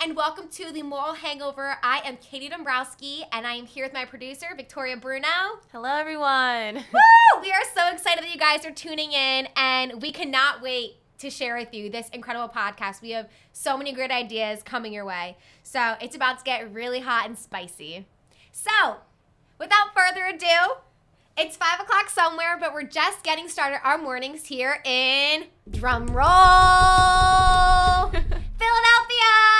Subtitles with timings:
[0.00, 1.74] and welcome to the Moral Hangover.
[1.82, 5.26] I am Katie Dombrowski, and I am here with my producer, Victoria Bruno.
[5.72, 6.76] Hello, everyone.
[6.92, 7.42] Woo!
[7.42, 11.30] We are so excited that you guys are tuning in, and we cannot wait to
[11.30, 13.02] share with you this incredible podcast.
[13.02, 15.36] We have so many great ideas coming your way.
[15.64, 18.06] So it's about to get really hot and spicy.
[18.52, 18.98] So,
[19.58, 20.76] without further ado,
[21.36, 28.10] it's five o'clock somewhere, but we're just getting started our mornings here in drum roll,
[28.58, 29.57] Philadelphia.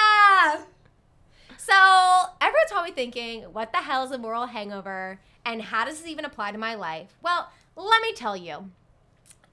[1.69, 6.09] So everyone's probably thinking, what the hell is a moral hangover, and how does this
[6.09, 7.11] even apply to my life?
[7.21, 8.71] Well, let me tell you.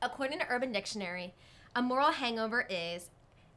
[0.01, 1.33] According to Urban Dictionary,
[1.75, 3.09] a moral hangover is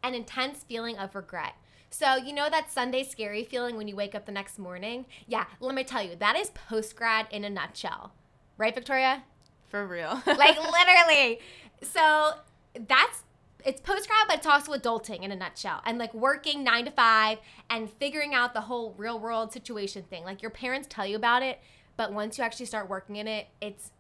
[0.03, 1.55] an intense feeling of regret.
[1.91, 5.07] So, you know that Sunday scary feeling when you wake up the next morning?
[5.27, 8.13] Yeah, let me tell you, that is post grad in a nutshell.
[8.57, 9.23] Right, Victoria?
[9.69, 10.21] For real.
[10.27, 11.39] like literally.
[11.83, 12.33] So,
[12.89, 13.23] that's
[13.65, 15.81] it's post grad, but it's also adulting in a nutshell.
[15.85, 20.25] And like working nine to five and figuring out the whole real world situation thing.
[20.25, 21.61] Like your parents tell you about it,
[21.97, 23.91] but once you actually start working in it, it's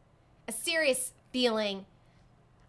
[0.47, 1.87] a serious feeling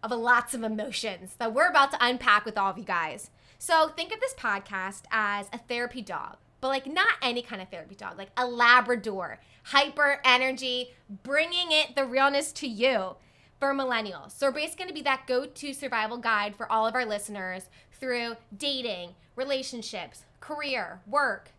[0.02, 3.30] of lots of emotions that we're about to unpack with all of you guys.
[3.58, 7.68] So think of this podcast as a therapy dog, but like not any kind of
[7.68, 13.16] therapy dog, like a Labrador, hyper energy, bringing it the realness to you
[13.60, 14.36] for millennials.
[14.36, 17.68] So we're basically going to be that go-to survival guide for all of our listeners
[17.92, 21.50] through dating, relationships, career, work,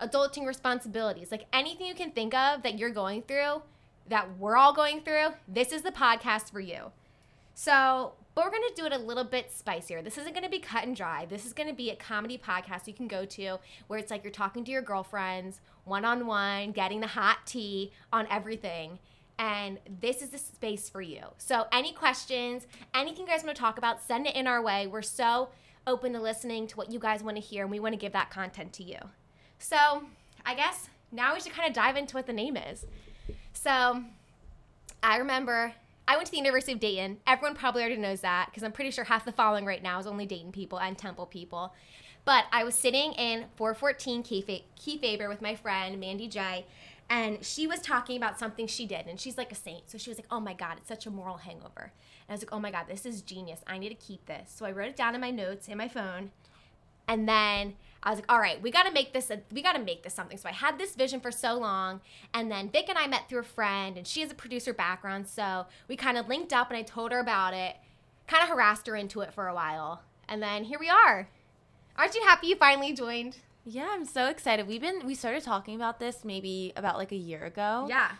[0.00, 3.62] adulting responsibilities, like anything you can think of that you're going through,
[4.08, 6.90] that we're all going through, this is the podcast for you.
[7.54, 10.00] So, but we're going to do it a little bit spicier.
[10.00, 11.26] This isn't going to be cut and dry.
[11.26, 14.24] This is going to be a comedy podcast you can go to where it's like
[14.24, 18.98] you're talking to your girlfriends one on one, getting the hot tea on everything.
[19.42, 21.22] And this is the space for you.
[21.36, 24.86] So, any questions, anything you guys want to talk about, send it in our way.
[24.86, 25.48] We're so
[25.84, 28.12] open to listening to what you guys want to hear, and we want to give
[28.12, 28.98] that content to you.
[29.58, 30.04] So,
[30.46, 32.86] I guess now we should kind of dive into what the name is.
[33.52, 34.04] So,
[35.02, 35.74] I remember
[36.06, 37.18] I went to the University of Dayton.
[37.26, 40.06] Everyone probably already knows that because I'm pretty sure half the following right now is
[40.06, 41.74] only Dayton people and Temple people.
[42.24, 46.64] But I was sitting in 414 Key, Kiefaber with my friend Mandy J,
[47.12, 49.90] and she was talking about something she did, and she's like a saint.
[49.90, 51.92] So she was like, "Oh my God, it's such a moral hangover."
[52.26, 53.60] And I was like, "Oh my God, this is genius.
[53.66, 55.88] I need to keep this." So I wrote it down in my notes in my
[55.88, 56.30] phone,
[57.06, 59.74] and then I was like, all right, we got to make this, a, we got
[59.74, 60.36] to make this something.
[60.36, 62.00] So I had this vision for so long.
[62.34, 65.28] And then Vic and I met through a friend, and she has a producer background.
[65.28, 67.76] So we kind of linked up, and I told her about it,
[68.26, 70.02] kind of harassed her into it for a while.
[70.28, 71.28] And then here we are.
[71.94, 73.36] Aren't you happy you finally joined?
[73.64, 74.66] Yeah, I'm so excited.
[74.66, 77.86] We've been, we started talking about this maybe about like a year ago.
[77.88, 78.10] Yeah.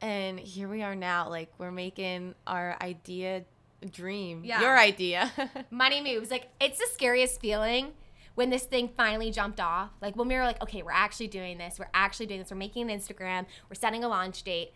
[0.00, 1.28] And here we are now.
[1.28, 3.44] Like, we're making our idea
[3.90, 4.42] dream.
[4.44, 4.60] Yeah.
[4.60, 5.32] Your idea.
[5.70, 6.30] Money moves.
[6.30, 7.92] Like, it's the scariest feeling
[8.34, 11.58] when this thing finally jumped off, like when we were like, okay, we're actually doing
[11.58, 14.72] this, we're actually doing this, we're making an Instagram, we're setting a launch date,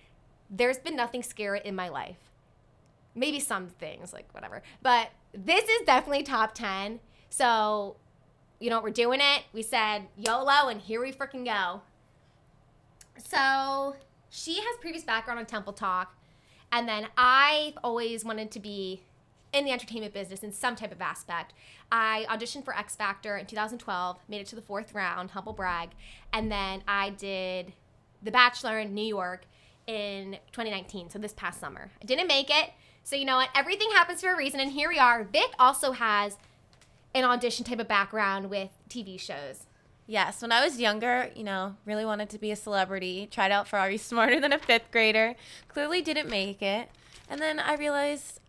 [0.49, 2.19] there's been nothing scary in my life.
[3.15, 4.63] Maybe some things, like whatever.
[4.81, 7.01] But this is definitely top 10.
[7.31, 7.97] So,
[8.59, 9.45] you know, what, we're doing it.
[9.53, 11.83] We said YOLO, and here we freaking go.
[13.19, 13.97] So,
[14.31, 16.15] she has previous background on Temple Talk.
[16.71, 19.03] And then I've always wanted to be
[19.53, 21.55] in the entertainment business in some type of aspect.
[21.91, 25.91] I auditioned for X Factor in 2012, made it to the fourth round, humble brag,
[26.33, 27.73] and then I did
[28.23, 29.47] The Bachelor in New York
[29.87, 31.91] in 2019, so this past summer.
[32.03, 32.73] I didn't make it,
[33.05, 33.49] so you know what?
[33.55, 35.25] Everything happens for a reason, and here we are.
[35.25, 36.37] Vic also has
[37.15, 39.67] an audition type of background with TV shows.
[40.07, 43.29] Yes, when I was younger, you know, really wanted to be a celebrity.
[43.31, 45.35] Tried out for Are You Smarter Than a Fifth Grader.
[45.69, 46.89] Clearly didn't make it.
[47.29, 48.41] And then I realized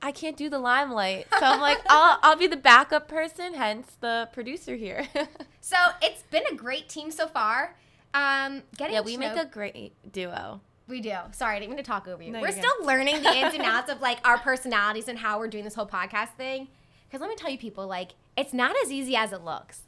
[0.00, 1.26] I can't do the limelight.
[1.32, 5.08] So I'm like, I'll, I'll be the backup person, hence the producer here.
[5.60, 7.74] so it's been a great team so far.
[8.12, 10.60] Um, getting yeah, we make know- a great duo.
[10.86, 11.14] We do.
[11.32, 12.30] Sorry, I didn't mean to talk over you.
[12.30, 15.48] No, we're still learning the ins and outs of like our personalities and how we're
[15.48, 16.68] doing this whole podcast thing.
[17.14, 19.82] Because let me tell you, people, like it's not as easy as it looks.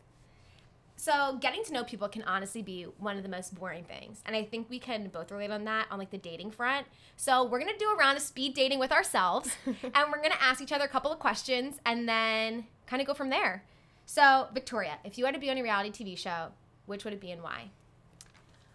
[0.94, 4.36] So getting to know people can honestly be one of the most boring things, and
[4.36, 6.86] I think we can both relate on that on like the dating front.
[7.16, 10.62] So we're gonna do a round of speed dating with ourselves, and we're gonna ask
[10.62, 13.64] each other a couple of questions, and then kind of go from there.
[14.06, 16.52] So Victoria, if you had to be on a reality TV show,
[16.86, 17.70] which would it be and why?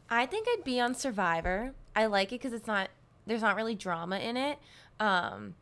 [0.10, 1.72] I think I'd be on Survivor.
[1.96, 2.90] I like it because it's not
[3.26, 4.60] there's not really drama in it.
[5.00, 5.56] Um,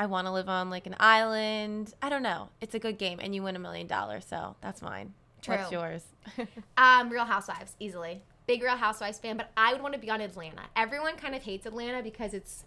[0.00, 1.92] I want to live on like an island.
[2.00, 2.48] I don't know.
[2.62, 5.12] It's a good game, and you win a million dollars, so that's mine.
[5.44, 6.02] What's yours?
[6.78, 8.22] Um, Real Housewives, easily.
[8.46, 10.62] Big Real Housewives fan, but I would want to be on Atlanta.
[10.74, 12.64] Everyone kind of hates Atlanta because it's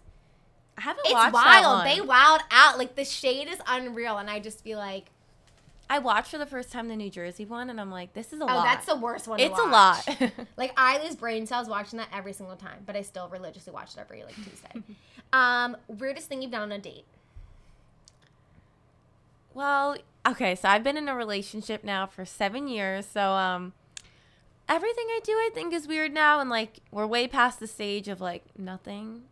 [0.78, 1.86] I haven't it's watched that wild.
[1.86, 2.78] They wild out.
[2.78, 5.10] Like the shade is unreal, and I just feel like
[5.90, 8.40] I watched for the first time the New Jersey one, and I'm like, this is
[8.40, 8.58] a Oh, lot.
[8.58, 9.40] Oh, that's the worst one.
[9.40, 10.06] it's a lot.
[10.56, 13.94] Like I lose brain cells watching that every single time, but I still religiously watch
[13.94, 14.82] it every like Tuesday.
[15.32, 17.04] um, weirdest thing you've done on a date?
[19.54, 19.96] Well,
[20.26, 23.72] okay, so I've been in a relationship now for seven years, so um,
[24.68, 28.08] everything I do I think is weird now, and like we're way past the stage
[28.08, 29.22] of like nothing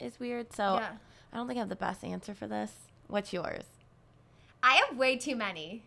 [0.00, 0.52] is weird.
[0.52, 0.92] So Yeah.
[1.32, 2.72] I don't think I have the best answer for this.
[3.08, 3.64] What's yours?
[4.62, 5.82] I have way too many.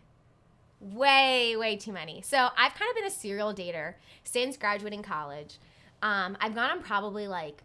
[0.80, 2.22] Way, way too many.
[2.22, 5.58] So I've kind of been a serial dater since graduating college.
[6.02, 7.64] Um, I've gone on probably like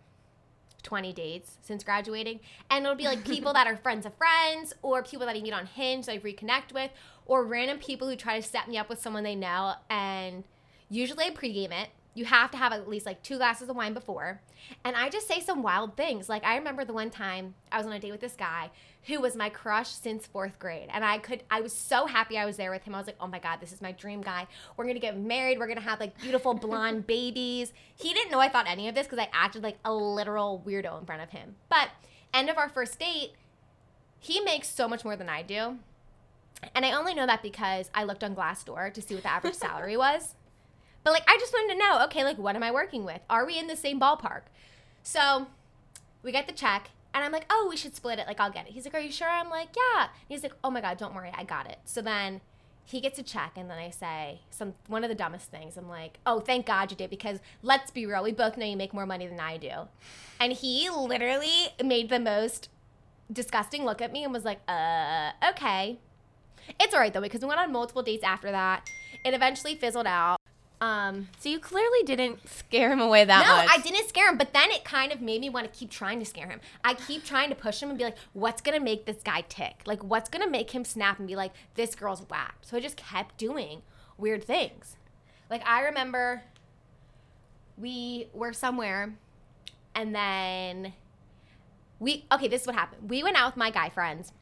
[0.85, 2.41] 20 dates since graduating.
[2.71, 5.53] And it'll be like people that are friends of friends or people that I meet
[5.53, 6.91] on Hinge that I reconnect with
[7.27, 9.75] or random people who try to set me up with someone they know.
[9.91, 10.45] And
[10.89, 11.89] usually I pregame it.
[12.17, 14.41] You have to have at least like two glasses of wine before.
[14.85, 16.29] And I just say some wild things.
[16.29, 18.71] Like I remember the one time I was on a date with this guy
[19.07, 20.89] who was my crush since fourth grade.
[20.91, 22.95] And I could I was so happy I was there with him.
[22.95, 24.47] I was like, oh my God, this is my dream guy.
[24.77, 25.59] We're gonna get married.
[25.59, 27.73] We're gonna have like beautiful blonde babies.
[27.97, 30.99] He didn't know I thought any of this because I acted like a literal weirdo
[30.99, 31.57] in front of him.
[31.69, 31.91] But
[32.33, 33.33] end of our first date,
[34.19, 35.79] he makes so much more than I do.
[36.75, 39.55] And I only know that because I looked on Glassdoor to see what the average
[39.55, 40.35] salary was.
[41.03, 43.21] But like I just wanted to know, okay, like what am I working with?
[43.29, 44.43] Are we in the same ballpark?
[45.03, 45.49] So
[46.23, 48.27] we get the check and I'm like, oh, we should split it.
[48.27, 48.73] Like I'll get it.
[48.73, 49.29] He's like, are you sure?
[49.29, 50.05] I'm like, yeah.
[50.05, 51.79] And he's like, oh my god, don't worry, I got it.
[51.85, 52.41] So then
[52.85, 55.77] he gets a check and then I say some one of the dumbest things.
[55.77, 58.77] I'm like, oh, thank God you did because let's be real, we both know you
[58.77, 59.89] make more money than I do.
[60.41, 62.69] And he literally made the most
[63.33, 65.99] disgusting look at me and was like, uh, okay.
[66.81, 68.89] It's all right though because we went on multiple dates after that.
[69.25, 70.41] It eventually fizzled out.
[70.81, 73.67] Um, So you clearly didn't scare him away that no, much.
[73.67, 75.91] No, I didn't scare him, but then it kind of made me want to keep
[75.91, 76.61] trying to scare him.
[76.83, 79.83] I keep trying to push him and be like, what's gonna make this guy tick?
[79.87, 82.57] Like, what's gonna make him snap and be like, this girl's whack?
[82.63, 83.83] So I just kept doing
[84.19, 84.97] weird things.
[85.49, 86.43] Like, I remember
[87.77, 89.15] we were somewhere
[89.95, 90.93] and then
[91.99, 93.09] we, okay, this is what happened.
[93.09, 94.33] We went out with my guy friends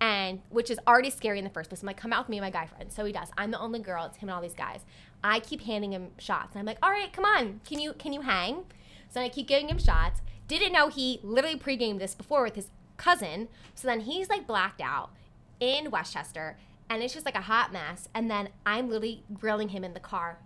[0.00, 1.82] and which is already scary in the first place.
[1.82, 2.94] I'm like, come out with me and my guy friends.
[2.94, 3.28] So he does.
[3.38, 4.04] I'm the only girl.
[4.06, 4.80] It's him and all these guys.
[5.24, 8.12] I keep handing him shots, and I'm like, all right, come on, can you can
[8.12, 8.64] you hang?
[9.08, 10.20] So I keep giving him shots.
[10.46, 12.68] Didn't know he literally pre-gamed this before with his
[12.98, 13.48] cousin.
[13.74, 15.10] So then he's like blacked out
[15.58, 16.58] in Westchester,
[16.90, 18.06] and it's just like a hot mess.
[18.14, 20.38] And then I'm literally grilling him in the car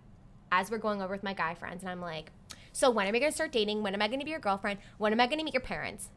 [0.52, 2.31] as we're going over with my guy friends, and I'm like,
[2.72, 3.82] so when are we gonna start dating?
[3.82, 4.78] When am I gonna be your girlfriend?
[4.98, 6.10] When am I gonna meet your parents?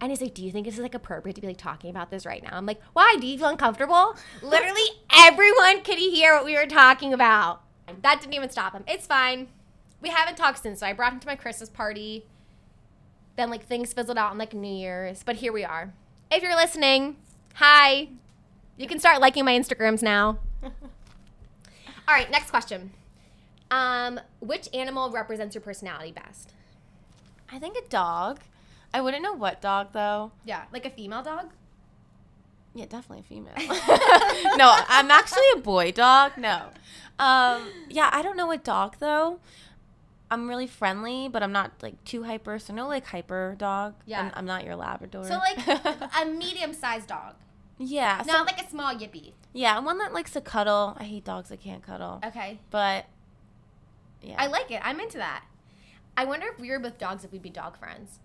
[0.00, 2.10] And he's like, Do you think this is like appropriate to be like talking about
[2.10, 2.56] this right now?
[2.56, 3.16] I'm like, Why?
[3.20, 4.16] Do you feel uncomfortable?
[4.42, 7.62] Literally everyone could hear what we were talking about.
[7.90, 8.84] And that didn't even stop him.
[8.86, 9.48] It's fine.
[10.00, 10.80] We haven't talked since.
[10.80, 12.24] So I brought him to my Christmas party.
[13.36, 15.22] Then like things fizzled out on like New Year's.
[15.22, 15.92] But here we are.
[16.30, 17.16] If you're listening,
[17.54, 18.08] hi.
[18.76, 20.38] You can start liking my Instagrams now.
[20.62, 20.70] All
[22.08, 22.92] right, next question.
[23.70, 26.54] Um, which animal represents your personality best?
[27.52, 28.40] I think a dog.
[28.92, 30.32] I wouldn't know what dog though.
[30.44, 31.50] Yeah, like a female dog?
[32.74, 33.54] Yeah, definitely a female.
[34.56, 36.32] no, I'm actually a boy dog.
[36.36, 36.66] No.
[37.20, 39.40] Um, yeah, I don't know a dog though.
[40.30, 42.58] I'm really friendly, but I'm not like too hyper.
[42.58, 43.94] So no like hyper dog.
[44.06, 44.22] Yeah.
[44.22, 45.24] I'm, I'm not your Labrador.
[45.24, 45.66] So like
[46.22, 47.34] a medium-sized dog,
[47.78, 49.32] yeah, so, not like a small yippy.
[49.52, 50.96] yeah, one that likes to cuddle.
[50.98, 52.20] I hate dogs that can't cuddle.
[52.24, 53.06] Okay, But
[54.22, 54.80] yeah, I like it.
[54.84, 55.44] I'm into that.
[56.16, 58.18] I wonder if we were with dogs, if we'd be dog friends.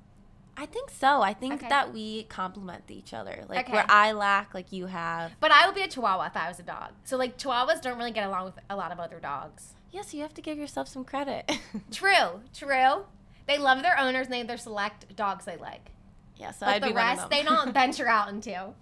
[0.58, 1.22] I think so.
[1.22, 1.68] I think Okay.
[1.70, 3.44] that we complement each other.
[3.50, 3.74] Like Okay.
[3.74, 5.34] where I lack, like you have.
[5.40, 6.92] But I would be a Chihuahua if I was a dog.
[7.04, 9.74] So like Chihuahuas don't really get along with a lot of other dogs.
[9.92, 11.52] Yes, you have to give yourself some credit.
[11.92, 13.06] True, true.
[13.48, 15.92] They love their owners and they have their select dogs they like.
[16.38, 18.74] yeah, so But I'd the be one of rest they don't venture out into.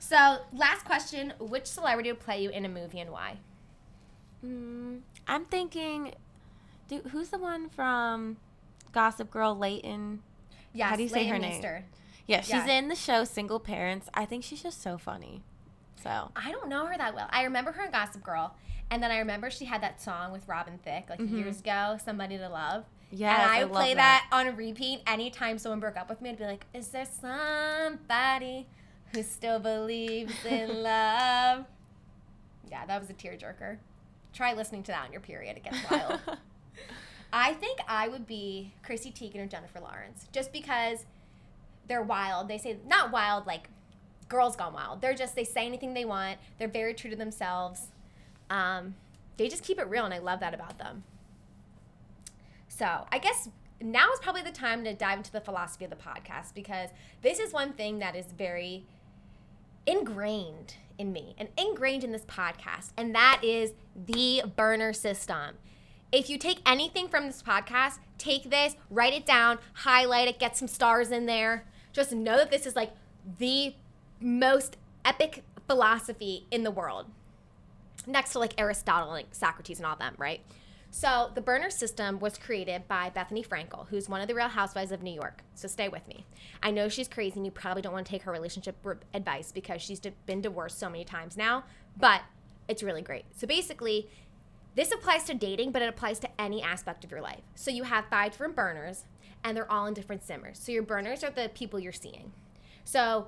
[0.00, 3.36] So last question: Which celebrity would play you in a movie and why?
[4.44, 6.14] Mm, I'm thinking,
[6.88, 8.36] dude, who's the one from
[8.92, 10.22] Gossip Girl, Leighton?
[10.78, 11.60] Yes, How do you say her name?
[12.28, 12.66] Yeah, she's Yeah.
[12.78, 14.08] in the show Single Parents.
[14.14, 15.42] I think she's just so funny.
[16.00, 17.26] So I don't know her that well.
[17.30, 18.54] I remember her in Gossip Girl,
[18.88, 21.32] and then I remember she had that song with Robin Thicke like Mhm.
[21.36, 24.28] years ago, "Somebody to Love." Yeah, and I would play that.
[24.30, 26.30] on a repeat anytime someone broke up with me.
[26.30, 28.68] I'd be like, "Is there somebody
[29.12, 31.64] who still believes in love?"
[32.70, 33.78] Yeah, that was a tearjerker.
[34.32, 36.20] Try listening to that on your period; it gets wild.
[37.32, 41.04] I think I would be Chrissy Teigen or Jennifer Lawrence, just because
[41.86, 42.48] they're wild.
[42.48, 43.68] They say not wild like
[44.28, 45.00] girls gone wild.
[45.00, 46.38] They're just they say anything they want.
[46.58, 47.88] They're very true to themselves.
[48.50, 48.94] Um,
[49.36, 51.04] they just keep it real, and I love that about them.
[52.68, 53.48] So I guess
[53.80, 56.90] now is probably the time to dive into the philosophy of the podcast because
[57.22, 58.84] this is one thing that is very
[59.86, 65.56] ingrained in me and ingrained in this podcast, and that is the burner system.
[66.10, 70.56] If you take anything from this podcast, take this, write it down, highlight it, get
[70.56, 71.64] some stars in there.
[71.92, 72.92] Just know that this is like
[73.38, 73.74] the
[74.20, 77.06] most epic philosophy in the world.
[78.06, 80.40] Next to like Aristotle, like Socrates and all them, right?
[80.90, 84.90] So the burner system was created by Bethenny Frankel, who's one of the Real Housewives
[84.90, 85.42] of New York.
[85.54, 86.24] So stay with me.
[86.62, 88.74] I know she's crazy, and you probably don't want to take her relationship
[89.12, 91.64] advice because she's been divorced so many times now.
[91.98, 92.22] But
[92.68, 93.26] it's really great.
[93.36, 94.08] So basically,
[94.78, 97.40] this applies to dating, but it applies to any aspect of your life.
[97.56, 99.04] So you have five different burners,
[99.42, 100.58] and they're all in different simmers.
[100.58, 102.32] So your burners are the people you're seeing.
[102.84, 103.26] So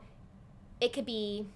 [0.80, 1.46] it could be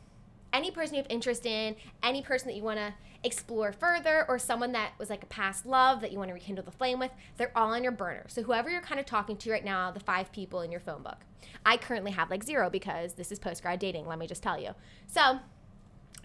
[0.52, 4.38] any person you have interest in, any person that you want to explore further, or
[4.38, 7.10] someone that was like a past love that you want to rekindle the flame with,
[7.36, 8.24] they're all on your burner.
[8.26, 11.02] So whoever you're kind of talking to right now, the five people in your phone
[11.02, 11.18] book.
[11.64, 14.60] I currently have like zero because this is post grad dating, let me just tell
[14.60, 14.74] you.
[15.06, 15.38] So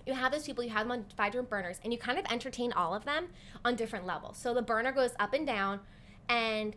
[0.10, 2.26] you have those people, you have them on five different burners, and you kind of
[2.32, 3.28] entertain all of them
[3.64, 4.38] on different levels.
[4.38, 5.80] So the burner goes up and down,
[6.28, 6.76] and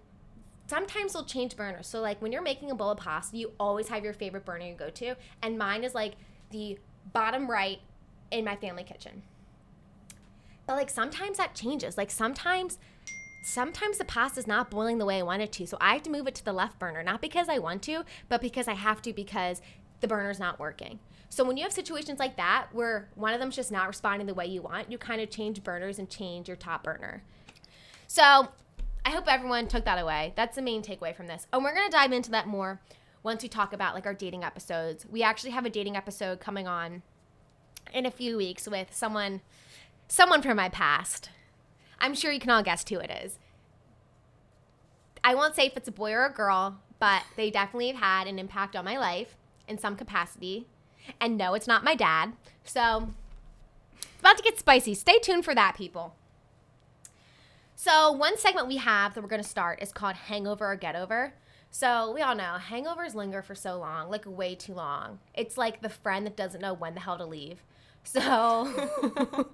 [0.67, 1.87] sometimes they'll change burners.
[1.87, 4.67] So like when you're making a bowl of pasta, you always have your favorite burner
[4.67, 6.15] you go to, and mine is like
[6.51, 6.79] the
[7.13, 7.81] bottom right
[8.31, 9.23] in my family kitchen.
[10.67, 11.97] But like sometimes that changes.
[11.99, 12.79] Like sometimes
[13.45, 15.67] sometimes the pasta is not boiling the way I want it to.
[15.67, 18.05] So I have to move it to the left burner, not because I want to,
[18.29, 19.61] but because I have to because
[20.01, 21.01] the burner's not working.
[21.33, 24.35] So when you have situations like that where one of them's just not responding the
[24.35, 27.23] way you want, you kind of change burners and change your top burner.
[28.07, 28.49] So
[29.07, 30.35] I hope everyone took that away.
[30.37, 31.47] That's the main takeaway from this.
[31.51, 32.83] And we're going to dive into that more
[33.23, 35.07] once we talk about like our dating episodes.
[35.11, 37.01] We actually have a dating episode coming on
[37.95, 39.41] in a few weeks with someone
[40.09, 41.31] someone from my past.
[41.99, 43.39] I'm sure you can all guess who it is.
[45.25, 48.27] I won't say if it's a boy or a girl, but they definitely have had
[48.27, 50.67] an impact on my life in some capacity.
[51.21, 52.33] And no, it's not my dad.
[52.65, 53.09] So
[54.23, 54.95] about to get spicy.
[54.95, 56.15] Stay tuned for that, people.
[57.75, 60.95] So, one segment we have that we're going to start is called Hangover or Get
[60.95, 61.35] Over.
[61.73, 65.19] So, we all know hangovers linger for so long, like way too long.
[65.35, 67.65] It's like the friend that doesn't know when the hell to leave.
[68.05, 68.21] So,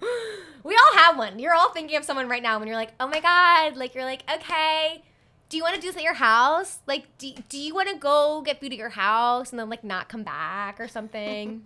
[0.64, 1.38] we all have one.
[1.38, 4.04] You're all thinking of someone right now when you're like, oh my God, like, you're
[4.04, 5.02] like, okay,
[5.48, 6.80] do you want to do this at your house?
[6.86, 9.82] Like, do, do you want to go get food at your house and then, like,
[9.82, 11.64] not come back or something?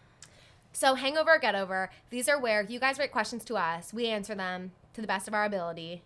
[0.72, 4.06] so, hangover or get over, these are where you guys write questions to us, we
[4.06, 6.02] answer them to the best of our ability.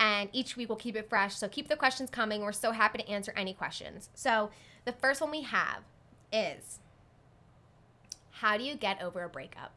[0.00, 1.34] And each week we'll keep it fresh.
[1.34, 2.42] So keep the questions coming.
[2.42, 4.10] We're so happy to answer any questions.
[4.14, 4.50] So
[4.84, 5.82] the first one we have
[6.32, 6.78] is
[8.30, 9.72] How do you get over a breakup?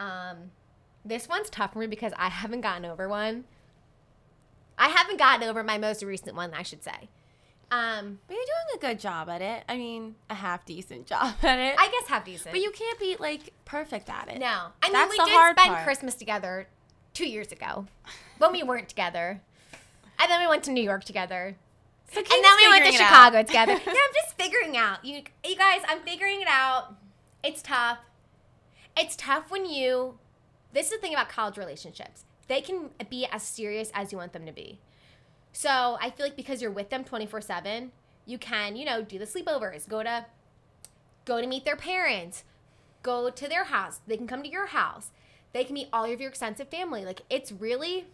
[0.00, 0.50] Um,
[1.04, 3.44] this one's tough for me because I haven't gotten over one.
[4.82, 7.08] I haven't gotten over my most recent one, I should say.
[7.70, 9.62] Um, but you're doing a good job at it.
[9.68, 11.76] I mean, a half decent job at it.
[11.78, 12.52] I guess half decent.
[12.52, 14.40] But you can't be like perfect at it.
[14.40, 14.46] No,
[14.82, 15.84] I mean That's we did spend part.
[15.84, 16.66] Christmas together
[17.14, 17.86] two years ago
[18.38, 19.40] when we weren't together,
[20.18, 21.56] and then we went to New York together.
[22.12, 23.46] So and then we went to Chicago out.
[23.46, 23.72] together.
[23.86, 25.04] yeah, I'm just figuring out.
[25.04, 26.96] You, you guys, I'm figuring it out.
[27.44, 27.98] It's tough.
[28.96, 30.18] It's tough when you.
[30.72, 32.24] This is the thing about college relationships.
[32.52, 34.78] They can be as serious as you want them to be.
[35.52, 37.90] So I feel like because you're with them 24 7,
[38.26, 40.26] you can, you know, do the sleepovers, go to
[41.24, 42.44] go to meet their parents,
[43.02, 44.02] go to their house.
[44.06, 45.12] They can come to your house.
[45.54, 47.06] They can meet all of your extensive family.
[47.06, 48.04] Like it's really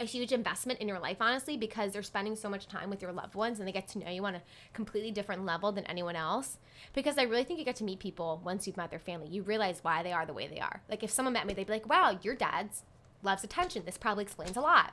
[0.00, 3.12] a huge investment in your life, honestly, because they're spending so much time with your
[3.12, 4.42] loved ones and they get to know you on a
[4.72, 6.56] completely different level than anyone else.
[6.94, 9.28] Because I really think you get to meet people once you've met their family.
[9.28, 10.80] You realize why they are the way they are.
[10.88, 12.84] Like if someone met me, they'd be like, wow, your dad's
[13.22, 13.84] loves attention.
[13.84, 14.92] This probably explains a lot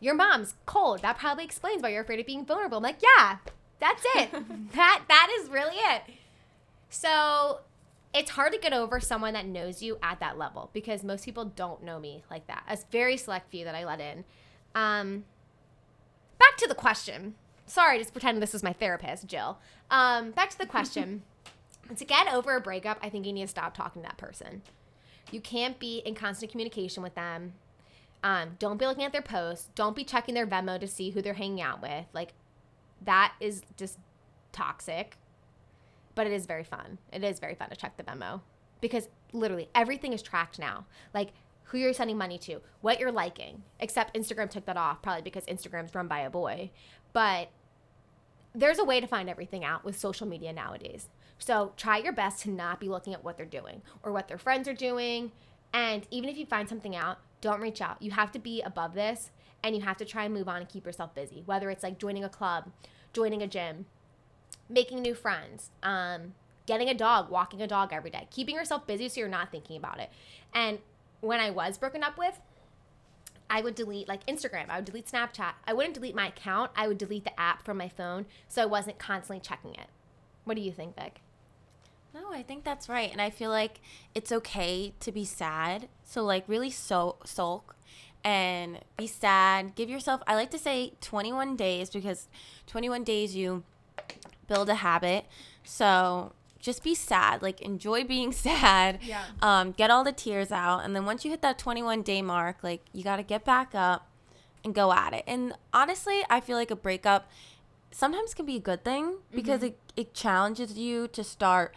[0.00, 1.02] your mom's cold.
[1.02, 2.78] That probably explains why you're afraid of being vulnerable.
[2.78, 3.38] I'm like, yeah,
[3.80, 4.30] that's it.
[4.72, 6.02] that that is really it.
[6.88, 7.60] So
[8.12, 11.44] it's hard to get over someone that knows you at that level because most people
[11.44, 12.62] don't know me like that.
[12.68, 14.24] A very select few that I let in.
[14.74, 15.24] Um,
[16.38, 17.34] back to the question.
[17.66, 19.58] Sorry, just pretending this was my therapist, Jill.
[19.90, 21.22] Um, back to the question.
[21.96, 24.62] to get over a breakup, I think you need to stop talking to that person.
[25.34, 27.54] You can't be in constant communication with them.
[28.22, 29.68] Um, don't be looking at their posts.
[29.74, 32.06] Don't be checking their Venmo to see who they're hanging out with.
[32.12, 32.34] Like,
[33.02, 33.98] that is just
[34.52, 35.18] toxic.
[36.14, 36.98] But it is very fun.
[37.12, 38.42] It is very fun to check the Venmo
[38.80, 40.86] because literally everything is tracked now.
[41.12, 41.32] Like,
[41.64, 43.64] who you're sending money to, what you're liking.
[43.80, 46.70] Except Instagram took that off, probably because Instagram's run by a boy.
[47.12, 47.48] But
[48.54, 51.08] there's a way to find everything out with social media nowadays.
[51.38, 54.38] So try your best to not be looking at what they're doing or what their
[54.38, 55.32] friends are doing.
[55.72, 58.00] And even if you find something out, don't reach out.
[58.00, 59.30] You have to be above this
[59.62, 61.98] and you have to try and move on and keep yourself busy, whether it's like
[61.98, 62.70] joining a club,
[63.12, 63.86] joining a gym,
[64.68, 66.34] making new friends, um,
[66.66, 69.76] getting a dog, walking a dog every day, keeping yourself busy so you're not thinking
[69.76, 70.10] about it.
[70.54, 70.78] And
[71.20, 72.40] when I was broken up with,
[73.50, 75.52] I would delete like Instagram, I would delete Snapchat.
[75.66, 78.66] I wouldn't delete my account, I would delete the app from my phone so I
[78.66, 79.88] wasn't constantly checking it.
[80.44, 81.20] What do you think, Vic?
[82.14, 83.10] No, I think that's right.
[83.10, 83.80] And I feel like
[84.14, 85.88] it's okay to be sad.
[86.04, 87.74] So like really so sulk
[88.22, 89.74] and be sad.
[89.74, 92.28] Give yourself I like to say 21 days because
[92.68, 93.64] 21 days you
[94.46, 95.26] build a habit.
[95.64, 97.42] So just be sad.
[97.42, 99.00] Like enjoy being sad.
[99.02, 99.24] Yeah.
[99.42, 100.80] Um, get all the tears out.
[100.84, 103.74] And then once you hit that 21 day mark, like you got to get back
[103.74, 104.08] up
[104.64, 105.24] and go at it.
[105.26, 107.28] And honestly, I feel like a breakup
[107.94, 109.66] sometimes can be a good thing because mm-hmm.
[109.66, 111.74] it, it challenges you to start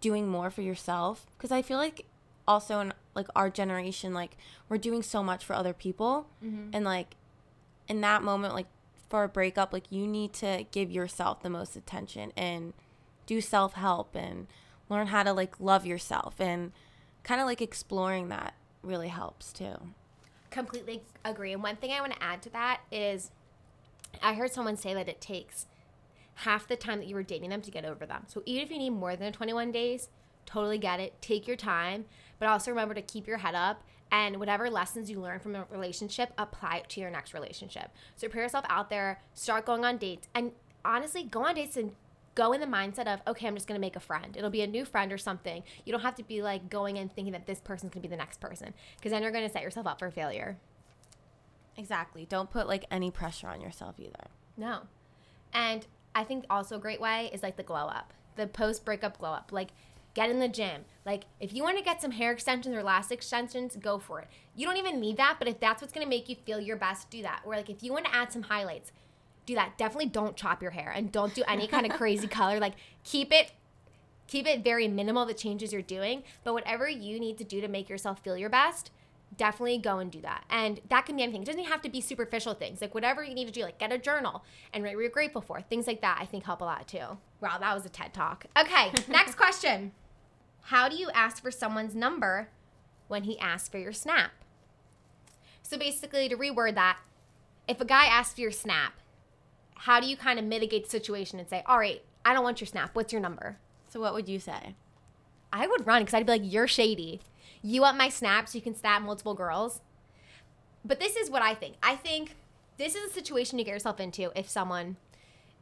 [0.00, 1.26] doing more for yourself.
[1.36, 2.06] Because I feel like
[2.46, 4.38] also in like our generation, like
[4.70, 6.26] we're doing so much for other people.
[6.42, 6.70] Mm-hmm.
[6.72, 7.16] And like
[7.86, 8.68] in that moment, like
[9.10, 12.72] for a breakup, like you need to give yourself the most attention and
[13.26, 14.46] do self help and
[14.88, 16.72] learn how to like love yourself and
[17.24, 19.74] kind of like exploring that really helps too.
[20.50, 21.52] Completely agree.
[21.52, 23.30] And one thing I want to add to that is
[24.22, 25.66] I heard someone say that it takes
[26.34, 28.24] half the time that you were dating them to get over them.
[28.28, 30.08] So even if you need more than 21 days,
[30.46, 31.20] totally get it.
[31.20, 32.04] Take your time,
[32.38, 35.66] but also remember to keep your head up and whatever lessons you learn from a
[35.70, 37.90] relationship, apply it to your next relationship.
[38.16, 40.52] So put yourself out there, start going on dates, and
[40.84, 41.92] honestly, go on dates and
[42.34, 44.36] go in the mindset of, okay, I'm just gonna make a friend.
[44.36, 45.62] It'll be a new friend or something.
[45.84, 48.16] You don't have to be like going and thinking that this person's gonna be the
[48.16, 50.56] next person, because then you're gonna set yourself up for failure.
[51.78, 52.26] Exactly.
[52.26, 54.26] Don't put like any pressure on yourself either.
[54.56, 54.80] No.
[55.54, 59.18] And I think also a great way is like the glow up, the post breakup
[59.18, 59.50] glow up.
[59.52, 59.68] Like
[60.12, 60.84] get in the gym.
[61.06, 64.28] Like if you want to get some hair extensions or lash extensions, go for it.
[64.56, 66.76] You don't even need that, but if that's what's going to make you feel your
[66.76, 67.42] best, do that.
[67.44, 68.90] Or like if you want to add some highlights,
[69.46, 69.78] do that.
[69.78, 72.58] Definitely don't chop your hair and don't do any kind of crazy color.
[72.58, 73.52] Like keep it
[74.26, 77.68] keep it very minimal the changes you're doing, but whatever you need to do to
[77.68, 78.90] make yourself feel your best,
[79.36, 80.44] definitely go and do that.
[80.50, 81.42] And that can be anything.
[81.42, 82.80] It doesn't have to be superficial things.
[82.80, 85.40] Like whatever you need to do, like get a journal and write what you're grateful
[85.40, 85.60] for.
[85.60, 87.18] Things like that I think help a lot too.
[87.40, 88.46] Wow, that was a TED talk.
[88.58, 89.92] Okay, next question.
[90.62, 92.48] How do you ask for someone's number
[93.06, 94.32] when he asks for your snap?
[95.62, 96.98] So basically to reword that,
[97.66, 98.94] if a guy asks for your snap,
[99.74, 102.60] how do you kind of mitigate the situation and say, all right, I don't want
[102.60, 102.90] your snap.
[102.94, 103.58] What's your number?
[103.88, 104.74] So what would you say?
[105.52, 107.20] I would run because I'd be like, you're shady.
[107.62, 109.80] You want my snap so you can snap multiple girls.
[110.84, 111.76] But this is what I think.
[111.82, 112.36] I think
[112.76, 114.96] this is a situation you get yourself into if someone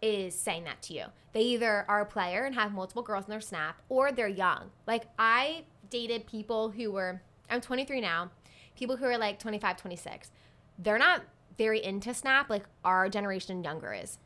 [0.03, 1.05] is saying that to you.
[1.33, 4.71] They either are a player and have multiple girls in their snap or they're young.
[4.87, 8.31] Like I dated people who were I'm 23 now,
[8.77, 10.31] people who are like 25, 26.
[10.79, 11.23] They're not
[11.57, 14.19] very into snap like our generation younger is.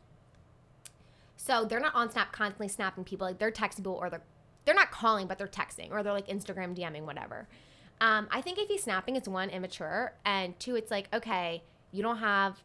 [1.37, 3.26] So they're not on Snap constantly snapping people.
[3.26, 4.22] Like they're texting people or they're
[4.64, 7.48] they're not calling, but they're texting or they're like Instagram DMing, whatever.
[8.00, 12.02] Um, I think if he's snapping, it's one immature, and two, it's like okay, you
[12.02, 12.62] don't have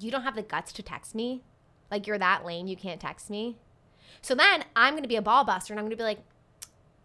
[0.00, 1.42] you don't have the guts to text me.
[1.90, 3.56] Like you're that lame, you can't text me.
[4.22, 6.20] So then I'm gonna be a ball buster and I'm gonna be like,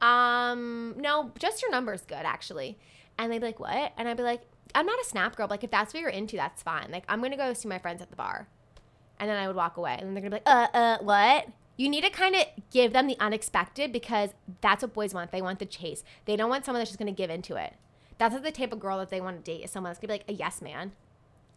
[0.01, 2.77] um, no, just your number's good actually.
[3.17, 3.93] And they'd be like, what?
[3.97, 4.41] And I'd be like,
[4.75, 5.47] I'm not a snap girl.
[5.49, 6.91] Like if that's what you're into, that's fine.
[6.91, 8.47] Like I'm gonna go see my friends at the bar.
[9.19, 9.95] And then I would walk away.
[9.97, 11.47] And then they're gonna be like, uh, uh, what?
[11.75, 14.31] You need to kind of give them the unexpected because
[14.61, 15.31] that's what boys want.
[15.31, 16.03] They want the chase.
[16.25, 17.73] They don't want someone that's just gonna give into it.
[18.19, 20.13] That's not the type of girl that they want to date is someone that's gonna
[20.13, 20.91] be like a yes man.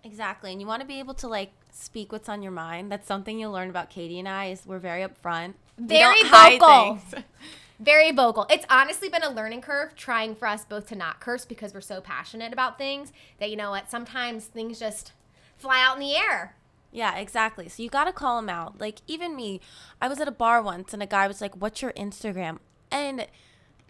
[0.05, 0.53] Exactly.
[0.53, 2.91] And you want to be able to like speak what's on your mind.
[2.91, 5.55] That's something you'll learn about Katie and I is we're very upfront.
[5.79, 6.97] We Very vocal.
[6.97, 7.25] things.
[7.79, 8.47] Very vocal.
[8.49, 11.83] It's honestly been a learning curve trying for us both to not curse because we're
[11.83, 15.13] so passionate about things that you know what, sometimes things just
[15.59, 16.57] fly out in the air.
[16.97, 17.69] Yeah, exactly.
[17.69, 18.81] So you got to call them out.
[18.81, 19.61] Like even me,
[20.01, 22.59] I was at a bar once and a guy was like, "What's your Instagram?"
[22.91, 23.27] And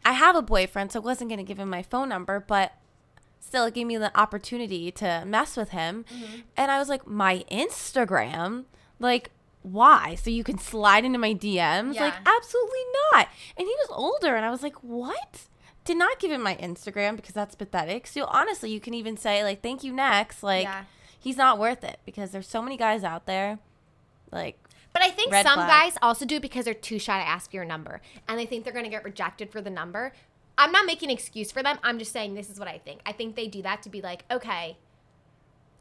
[0.04, 2.72] I have a boyfriend, so I wasn't going to give him my phone number, but
[3.38, 6.04] still it gave me the opportunity to mess with him.
[6.12, 6.40] Mm-hmm.
[6.56, 8.64] And I was like, "My Instagram?"
[8.98, 9.30] Like
[9.62, 10.14] why?
[10.14, 11.94] So you can slide into my DMs?
[12.00, 13.28] Like absolutely not.
[13.56, 15.46] And he was older and I was like, "What?"
[15.84, 18.08] Did not give him my Instagram because that's pathetic.
[18.08, 20.84] So honestly, you can even say like, "Thank you next." Like Yeah.
[21.18, 23.58] He's not worth it because there's so many guys out there
[24.32, 24.58] like
[24.92, 25.68] But I think some flag.
[25.68, 28.64] guys also do because they're too shy to ask for your number and they think
[28.64, 30.12] they're going to get rejected for the number.
[30.58, 31.78] I'm not making an excuse for them.
[31.82, 33.00] I'm just saying this is what I think.
[33.04, 34.78] I think they do that to be like, okay,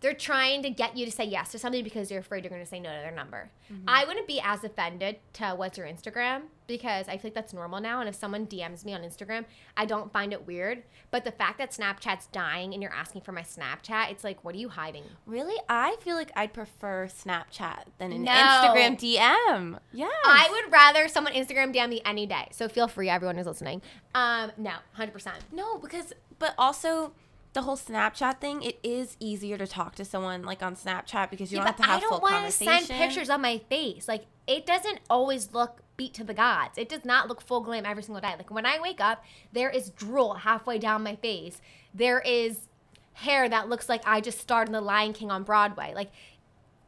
[0.01, 2.61] they're trying to get you to say yes to something because you're afraid you're going
[2.61, 3.49] to say no to their number.
[3.71, 3.85] Mm-hmm.
[3.87, 7.79] I wouldn't be as offended to what's your Instagram because I feel like that's normal
[7.79, 7.99] now.
[7.99, 9.45] And if someone DMs me on Instagram,
[9.77, 10.83] I don't find it weird.
[11.11, 14.53] But the fact that Snapchat's dying and you're asking for my Snapchat, it's like, what
[14.53, 15.03] are you hiding?
[15.25, 15.59] Really?
[15.69, 18.31] I feel like I'd prefer Snapchat than an No.
[18.31, 19.79] Instagram DM.
[19.91, 20.07] Yeah.
[20.25, 22.47] I would rather someone Instagram DM me any day.
[22.51, 23.81] So feel free, everyone who's listening.
[24.13, 25.31] Um, no, 100%.
[25.51, 27.13] No, because but also
[27.55, 31.51] the whole Snapchat thing, it is easier to talk to someone like on Snapchat because
[31.51, 34.07] you Yeah, don't have to have I don't want to send pictures of my face.
[34.07, 36.77] Like it doesn't always look beat to the gods.
[36.77, 38.33] It does not look full glam every single day.
[38.37, 41.61] Like when I wake up, there is drool halfway down my face.
[41.93, 42.67] There is
[43.13, 45.93] hair that looks like I just starred in The Lion King on Broadway.
[45.95, 46.11] Like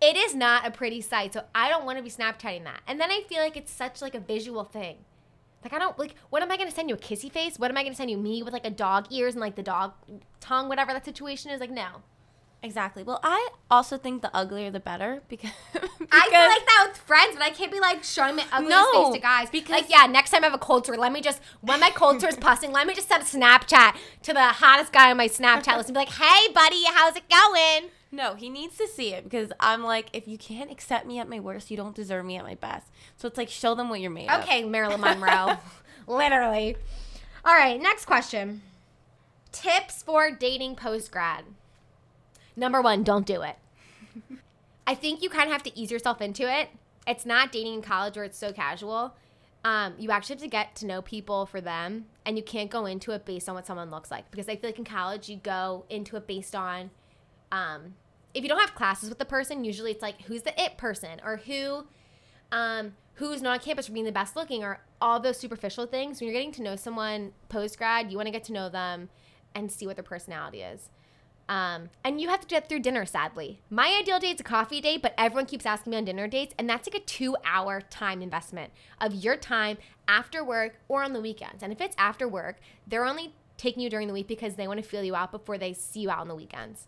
[0.02, 1.34] it is not a pretty sight.
[1.34, 2.82] So I don't want to be Snapchatting that.
[2.86, 4.98] And then I feel like it's such like a visual thing.
[5.70, 7.60] Like I don't like what am I gonna send you a kissy face?
[7.60, 9.64] What am I gonna send you me with like a dog ears and like the
[9.64, 9.92] dog
[10.40, 11.60] tongue, whatever that situation is?
[11.60, 12.04] Like no.
[12.64, 13.04] Exactly.
[13.04, 17.36] Well, I also think the uglier the better because, I feel like that with friends,
[17.36, 19.50] but I can't be like showing my ugly No, face to guys.
[19.50, 21.92] because- like, yeah, next time I have a cold sore, let me just when my
[21.92, 25.18] cold sore is pussing, let me just send a Snapchat to the hottest guy on
[25.18, 28.88] my Snapchat list and be like, "Hey, buddy, how's it going?" No, he needs to
[28.88, 31.96] see it because I'm like, if you can't accept me at my worst, you don't
[31.96, 32.88] deserve me at my best.
[33.16, 34.44] So it's like show them what you're made of.
[34.44, 35.58] Okay, Marilyn Monroe,
[36.08, 36.76] literally.
[37.46, 38.64] All right, next question.
[39.52, 41.46] Tips for dating post grad.
[42.56, 43.56] Number one, don't do it.
[44.88, 46.70] I think you kind of have to ease yourself into it.
[47.06, 49.14] It's not dating in college where it's so casual.
[49.64, 52.88] Um, you actually have to get to know people for them, and you can't go
[52.88, 54.32] into it based on what someone looks like.
[54.32, 56.90] Because I feel like in college, you go into it based on,
[57.52, 57.94] um,
[58.38, 61.20] if you don't have classes with the person, usually it's like who's the it person
[61.26, 61.88] or who,
[62.52, 66.22] um, who's not on campus for being the best looking or all those superficial things.
[66.22, 69.10] When you're getting to know someone post grad, you want to get to know them
[69.56, 70.90] and see what their personality is.
[71.50, 73.62] Um, and you have to get through dinner, sadly.
[73.72, 76.70] My ideal date's a coffee date, but everyone keeps asking me on dinner dates, and
[76.70, 78.72] that's like a two hour time investment
[79.02, 81.64] of your time after work or on the weekends.
[81.64, 84.84] And if it's after work, they're only taking you during the week because they want
[84.84, 86.88] to feel you out before they see you out on the weekends.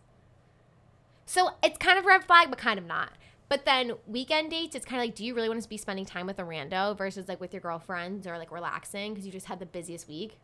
[1.30, 3.12] So it's kind of red flag, but kind of not.
[3.50, 6.04] But then weekend dates, it's kind of like, do you really want to be spending
[6.04, 9.46] time with a rando versus like with your girlfriends or like relaxing because you just
[9.46, 10.40] had the busiest week?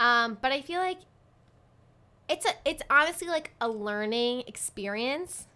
[0.00, 0.98] Um, but I feel like
[2.28, 5.46] it's a it's honestly like a learning experience.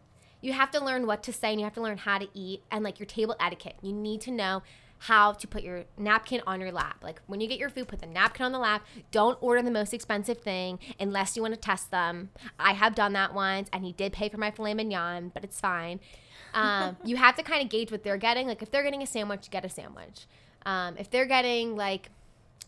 [0.41, 2.63] You have to learn what to say and you have to learn how to eat
[2.71, 3.75] and like your table etiquette.
[3.83, 4.63] You need to know
[5.07, 6.97] how to put your napkin on your lap.
[7.03, 8.87] Like when you get your food, put the napkin on the lap.
[9.11, 12.31] Don't order the most expensive thing unless you want to test them.
[12.59, 15.61] I have done that once and he did pay for my filet mignon, but it's
[15.61, 16.01] fine.
[16.55, 18.47] Um, you have to kind of gauge what they're getting.
[18.47, 20.27] Like if they're getting a sandwich, get a sandwich.
[20.65, 22.09] Um, if they're getting like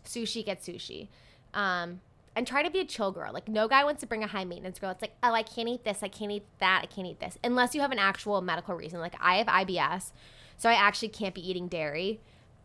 [0.05, 1.09] sushi, get sushi.
[1.55, 2.03] Um,
[2.35, 3.33] and try to be a chill girl.
[3.33, 4.91] Like no guy wants to bring a high maintenance girl.
[4.91, 7.39] It's like, oh, I can't eat this, I can't eat that, I can't eat this,
[7.43, 9.01] unless you have an actual medical reason.
[9.01, 10.13] Like I have IBS,
[10.57, 12.21] so I actually can't be eating dairy.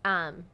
[0.05, 0.45] Um,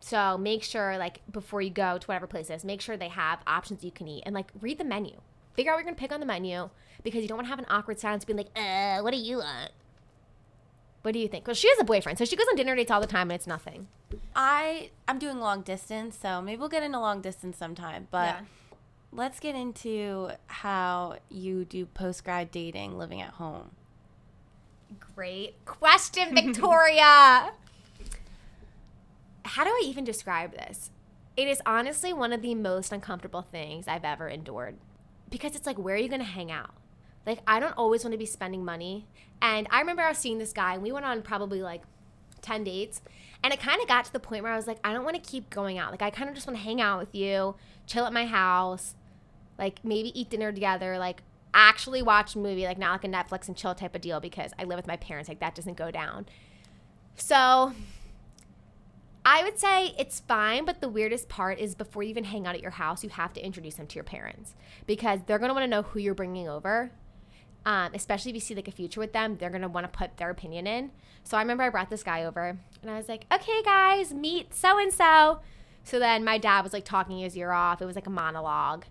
[0.00, 3.08] so make sure like before you go to whatever place it is, make sure they
[3.08, 5.16] have options you can eat and like read the menu.
[5.54, 6.68] Figure out what you're gonna pick on the menu
[7.02, 9.38] because you don't want to have an awkward silence being like, uh, what do you
[9.38, 9.70] want?
[11.02, 11.46] What do you think?
[11.46, 13.36] Well, she has a boyfriend, so she goes on dinner dates all the time and
[13.36, 13.86] it's nothing.
[14.34, 18.08] I I'm doing long distance, so maybe we'll get into long distance sometime.
[18.10, 18.40] But Yeah.
[19.12, 23.70] let's get into how you do post grad dating living at home.
[25.14, 27.52] Great question, Victoria.
[29.44, 30.90] How do I even describe this?
[31.36, 34.76] It is honestly one of the most uncomfortable things I've ever endured
[35.30, 36.74] because it's like, where are you going to hang out?
[37.26, 39.06] Like, I don't always want to be spending money.
[39.42, 41.82] And I remember I was seeing this guy, and we went on probably like
[42.42, 43.02] 10 dates.
[43.42, 45.22] And it kind of got to the point where I was like, I don't want
[45.22, 45.90] to keep going out.
[45.90, 48.94] Like, I kind of just want to hang out with you, chill at my house,
[49.58, 51.22] like maybe eat dinner together, like
[51.56, 54.52] actually watch a movie, like not like a Netflix and chill type of deal because
[54.58, 55.28] I live with my parents.
[55.28, 56.26] Like, that doesn't go down.
[57.16, 57.72] So
[59.24, 62.54] I would say it's fine, but the weirdest part is before you even hang out
[62.54, 64.54] at your house, you have to introduce them to your parents
[64.86, 66.92] because they're gonna want to know who you're bringing over.
[67.64, 70.18] Um, especially if you see like a future with them, they're gonna want to put
[70.18, 70.92] their opinion in.
[71.24, 74.54] So I remember I brought this guy over, and I was like, "Okay, guys, meet
[74.54, 75.40] so and so."
[75.82, 77.82] So then my dad was like talking his ear off.
[77.82, 78.84] It was like a monologue.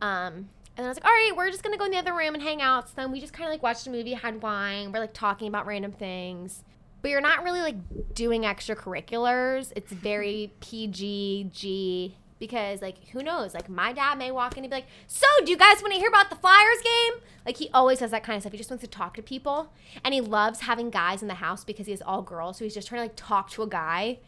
[0.00, 2.34] Um, and I was like, "All right, we're just gonna go in the other room
[2.34, 4.92] and hang out." So then we just kind of like watched a movie, had wine.
[4.92, 6.64] We're like talking about random things
[7.02, 9.72] but you're not really like doing extracurriculars.
[9.74, 13.54] It's very PG G because like who knows?
[13.54, 15.98] Like my dad may walk in and be like, "So, do you guys want to
[15.98, 18.52] hear about the Flyers game?" Like he always does that kind of stuff.
[18.52, 19.72] He just wants to talk to people,
[20.04, 22.58] and he loves having guys in the house because he all girls.
[22.58, 24.18] So he's just trying to like talk to a guy.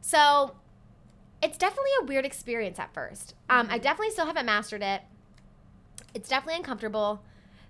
[0.00, 0.56] So
[1.42, 3.34] it's definitely a weird experience at first.
[3.48, 5.02] Um, I definitely still haven't mastered it.
[6.14, 7.22] It's definitely uncomfortable.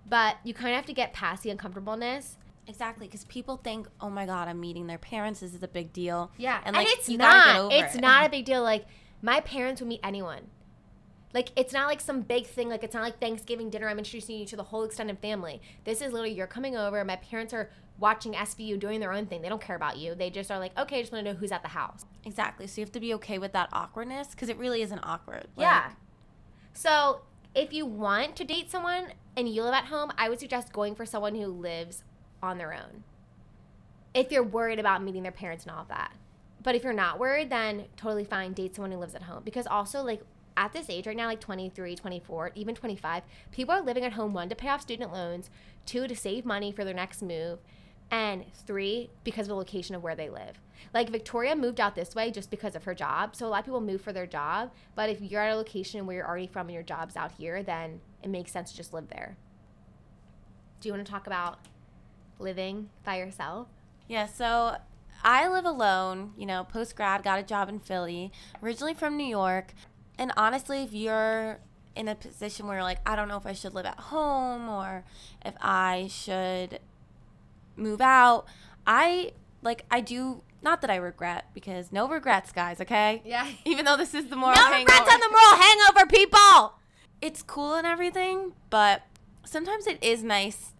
[0.06, 2.36] but you kind of have to get past the uncomfortableness.
[2.66, 5.40] Exactly, because people think, "Oh my God, I'm meeting their parents.
[5.40, 7.72] This is a big deal." Yeah, and and, like it's gotta get not.
[7.72, 8.00] It's it.
[8.00, 8.62] not a big deal.
[8.62, 8.86] Like
[9.22, 10.48] my parents would meet anyone.
[11.32, 12.68] Like it's not like some big thing.
[12.68, 13.88] Like it's not like Thanksgiving dinner.
[13.88, 15.60] I'm introducing you to the whole extended family.
[15.84, 17.02] This is literally you're coming over.
[17.04, 19.40] My parents are watching SVU doing their own thing.
[19.42, 20.14] They don't care about you.
[20.14, 22.04] They just are like, okay, I just want to know who's at the house.
[22.24, 22.66] exactly.
[22.66, 25.48] So you have to be okay with that awkwardness because it really isn't awkward.
[25.56, 25.90] Yeah.
[26.72, 27.20] So
[27.54, 30.94] if you want to date someone and you live at home, I would suggest going
[30.94, 32.02] for someone who lives
[32.42, 33.04] on their own.
[34.12, 36.12] If you're worried about meeting their parents and all of that.
[36.62, 38.52] But if you're not worried, then totally fine.
[38.52, 39.42] Date someone who lives at home.
[39.44, 40.22] Because also, like,
[40.56, 44.32] at this age right now, like 23, 24, even 25, people are living at home,
[44.32, 45.50] one, to pay off student loans,
[45.84, 47.58] two, to save money for their next move,
[48.10, 50.60] and three, because of the location of where they live.
[50.92, 53.34] Like Victoria moved out this way just because of her job.
[53.34, 54.70] So a lot of people move for their job.
[54.94, 57.62] But if you're at a location where you're already from and your job's out here,
[57.62, 59.36] then it makes sense to just live there.
[60.80, 61.58] Do you want to talk about
[62.38, 63.68] living by yourself?
[64.06, 64.76] Yeah, so
[65.22, 68.30] I live alone, you know, post grad, got a job in Philly,
[68.62, 69.72] originally from New York.
[70.18, 71.60] And honestly, if you're
[71.96, 75.04] in a position where like, I don't know if I should live at home or
[75.44, 76.80] if I should
[77.76, 78.46] move out,
[78.86, 79.32] I
[79.62, 83.22] like, I do, not that I regret because no regrets, guys, okay?
[83.24, 83.46] Yeah.
[83.64, 84.78] Even though this is the moral No hangover.
[84.80, 86.74] regrets on the moral hangover, people.
[87.20, 89.02] it's cool and everything, but
[89.44, 90.72] sometimes it is nice,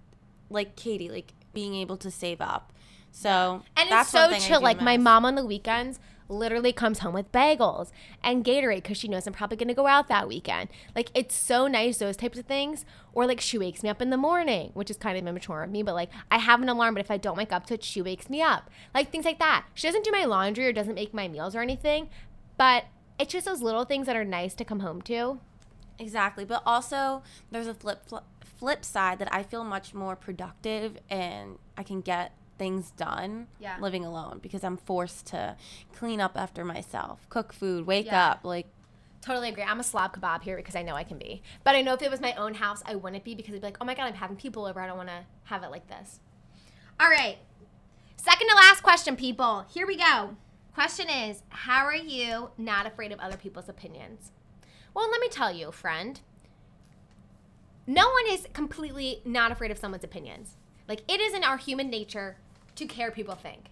[0.51, 2.73] like Katie, like being able to save up.
[3.13, 4.61] So And that's it's so chill.
[4.61, 7.91] Like my mom on the weekends literally comes home with bagels
[8.23, 10.69] and Gatorade because she knows I'm probably gonna go out that weekend.
[10.95, 12.85] Like it's so nice those types of things.
[13.13, 15.71] Or like she wakes me up in the morning, which is kind of immature of
[15.71, 17.85] me, but like I have an alarm, but if I don't wake up to it,
[17.85, 18.71] she wakes me up.
[18.95, 19.67] Like things like that.
[19.75, 22.09] She doesn't do my laundry or doesn't make my meals or anything,
[22.57, 22.85] but
[23.19, 25.41] it's just those little things that are nice to come home to.
[25.99, 30.99] Exactly, but also there's a flip fl- flip side that I feel much more productive
[31.09, 33.77] and I can get things done Yeah.
[33.81, 35.57] living alone because I'm forced to
[35.93, 38.31] clean up after myself, cook food, wake Yeah.
[38.31, 38.67] up, like
[39.21, 39.63] Totally agree.
[39.63, 41.43] I'm a slob kebab here because I know I can be.
[41.65, 43.67] But I know if it was my own house, I wouldn't be because I'd be
[43.67, 44.79] like, oh my God, I'm having people over.
[44.79, 46.21] I don't want to have it like this.
[47.01, 47.39] All right.
[48.17, 49.65] Second to last question, people.
[49.73, 50.37] Here we go.
[50.75, 54.31] Question is How are you not afraid of other people's opinions?
[54.93, 56.21] Well, let me tell you, friend.
[57.87, 60.57] No one is completely not afraid of someone's opinions.
[60.89, 62.37] Like, it is in our human nature
[62.77, 63.71] to care people think.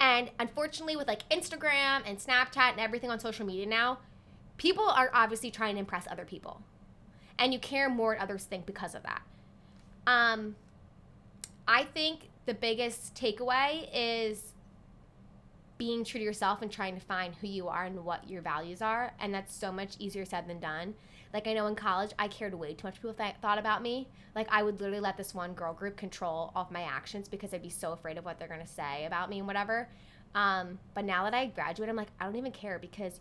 [0.00, 3.98] And unfortunately, with like Instagram and Snapchat and everything on social media now,
[4.56, 6.62] people are obviously trying to impress other people.
[7.38, 9.22] And you care more what others think because of that.
[10.06, 10.56] Um,
[11.68, 14.52] I think the biggest takeaway is
[15.78, 18.82] being true to yourself and trying to find who you are and what your values
[18.82, 19.12] are.
[19.18, 20.94] And that's so much easier said than done.
[21.32, 24.08] Like, I know in college, I cared way too much people th- thought about me.
[24.34, 27.54] Like, I would literally let this one girl group control all of my actions because
[27.54, 29.88] I'd be so afraid of what they're to say about me and whatever.
[30.34, 33.20] Um, but now that I graduate, I'm like, I don't even care because,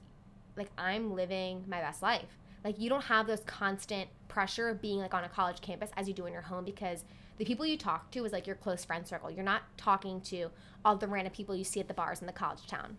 [0.55, 2.37] like, I'm living my best life.
[2.63, 6.07] Like, you don't have those constant pressure of being, like, on a college campus as
[6.07, 7.03] you do in your home because
[7.37, 9.31] the people you talk to is, like, your close friend circle.
[9.31, 10.49] You're not talking to
[10.83, 12.97] all the random people you see at the bars in the college town.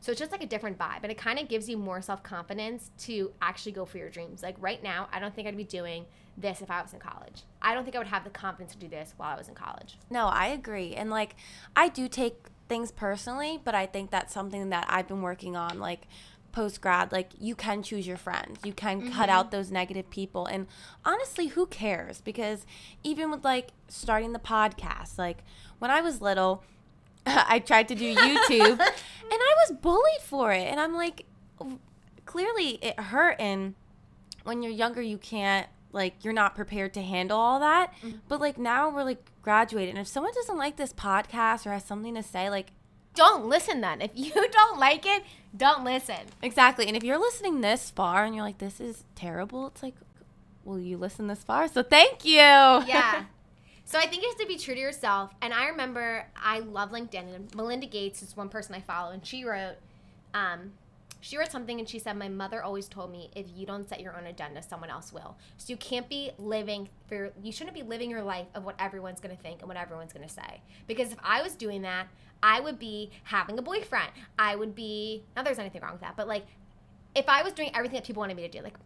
[0.00, 2.22] So it's just like a different vibe, and it kind of gives you more self
[2.22, 4.42] confidence to actually go for your dreams.
[4.42, 7.42] Like right now, I don't think I'd be doing this if I was in college.
[7.60, 9.54] I don't think I would have the confidence to do this while I was in
[9.54, 9.98] college.
[10.08, 10.94] No, I agree.
[10.94, 11.36] And like
[11.76, 15.78] I do take things personally, but I think that's something that I've been working on
[15.78, 16.06] like
[16.52, 18.60] post grad like you can choose your friends.
[18.64, 19.30] You can cut mm-hmm.
[19.30, 20.66] out those negative people and
[21.04, 22.20] honestly, who cares?
[22.20, 22.64] Because
[23.02, 25.44] even with like starting the podcast, like
[25.78, 26.64] when I was little,
[27.26, 30.66] I tried to do YouTube and I was bullied for it.
[30.66, 31.26] And I'm like
[32.24, 33.74] clearly it hurt and
[34.44, 38.18] when you're younger you can't like you're not prepared to handle all that mm-hmm.
[38.28, 41.84] but like now we're like graduated and if someone doesn't like this podcast or has
[41.84, 42.68] something to say like
[43.14, 44.00] Don't listen then.
[44.00, 45.24] If you don't like it,
[45.56, 46.20] don't listen.
[46.40, 49.94] exactly and if you're listening this far and you're like this is terrible it's like
[50.64, 53.24] will you listen this far so thank you Yeah.
[53.90, 55.32] So I think you have to be true to yourself.
[55.42, 59.26] And I remember I love LinkedIn and Melinda Gates is one person I follow and
[59.26, 59.78] she wrote
[60.32, 60.74] um
[61.20, 64.00] she wrote something and she said my mother always told me if you don't set
[64.00, 65.36] your own agenda someone else will.
[65.56, 69.18] So you can't be living for you shouldn't be living your life of what everyone's
[69.18, 70.60] going to think and what everyone's going to say.
[70.86, 72.06] Because if I was doing that,
[72.44, 74.12] I would be having a boyfriend.
[74.38, 76.46] I would be not there's anything wrong with that, but like
[77.16, 78.76] if I was doing everything that people wanted me to do, like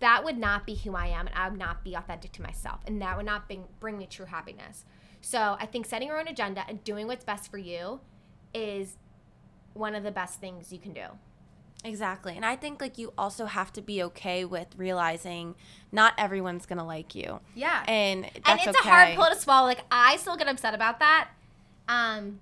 [0.00, 2.80] that would not be who I am, and I would not be authentic to myself,
[2.86, 4.84] and that would not bring, bring me true happiness.
[5.20, 8.00] So I think setting your own agenda and doing what's best for you
[8.54, 8.96] is
[9.74, 11.06] one of the best things you can do.
[11.84, 12.34] Exactly.
[12.34, 15.54] And I think like you also have to be okay with realizing
[15.92, 17.40] not everyone's going to like you.
[17.54, 17.84] Yeah.
[17.86, 18.88] And that's and it's okay.
[18.88, 19.66] a hard pill to swallow.
[19.66, 21.28] Like I still get upset about that.
[21.88, 22.40] Um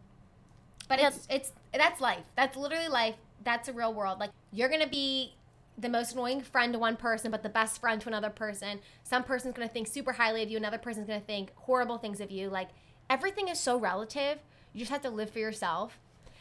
[0.89, 1.09] but Yeah.
[1.09, 2.25] it's it's that's life.
[2.37, 3.17] That's literally life.
[3.43, 4.19] That's a real world.
[4.21, 5.35] Like you're going to be
[5.77, 8.81] the most annoying friend to one person, but the best friend to another person.
[9.03, 11.99] Some person's going to think super highly of you, another person's going to think horrible
[11.99, 12.49] things of you.
[12.49, 12.69] Like
[13.11, 14.39] everything is so relative.
[14.73, 15.99] You just have to live for yourself.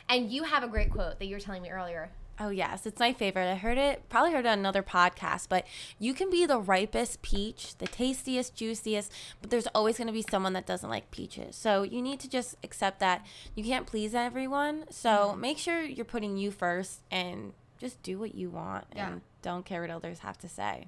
[0.10, 2.10] And you have a great quote that you were telling me earlier.
[2.39, 3.50] Oh yes, it's my favorite.
[3.50, 5.67] I heard it probably heard it on another podcast, but
[6.00, 10.26] you can be the ripest peach, the tastiest, juiciest, but there's always going to be
[10.28, 11.56] someone that doesn't like peaches.
[11.56, 14.86] So you need to just accept that you can't please everyone.
[14.89, 15.41] So Mm-hmm.
[15.41, 19.08] make sure you're putting you first and just do what you want Yeah.
[19.10, 20.88] and don't care what others have to say.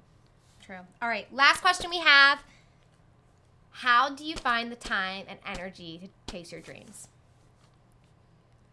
[0.64, 0.80] True.
[1.02, 2.42] All right, last question we have.
[3.70, 7.08] How do you find the time and energy to chase your dreams?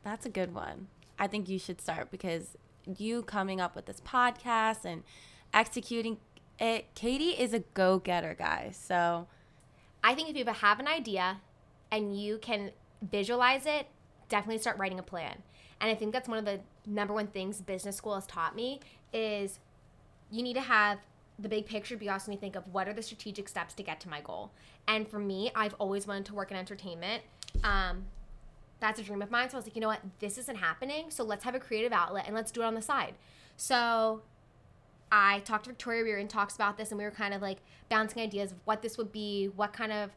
[0.03, 0.87] That's a good one.
[1.19, 2.57] I think you should start because
[2.97, 5.03] you coming up with this podcast and
[5.53, 6.17] executing
[6.59, 8.77] it, Katie is a go-getter, guys.
[8.81, 9.27] So
[10.03, 11.41] I think if you have an idea
[11.91, 13.87] and you can visualize it,
[14.29, 15.43] definitely start writing a plan.
[15.81, 18.79] And I think that's one of the number one things business school has taught me
[19.11, 19.59] is
[20.31, 20.99] you need to have
[21.39, 23.73] the big picture, but you also need to think of what are the strategic steps
[23.75, 24.51] to get to my goal.
[24.87, 27.23] And for me, I've always wanted to work in entertainment.
[27.63, 28.05] Um,
[28.79, 29.49] that's a dream of mine.
[29.49, 30.01] So I was like, you know what?
[30.19, 31.05] This isn't happening.
[31.09, 33.15] So let's have a creative outlet and let's do it on the side.
[33.55, 34.21] So
[35.11, 36.03] I talked to Victoria.
[36.03, 38.57] We were in talks about this, and we were kind of like bouncing ideas of
[38.65, 40.09] what this would be, what kind of